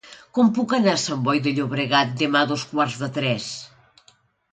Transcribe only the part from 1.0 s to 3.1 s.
Sant Boi de Llobregat demà a dos quarts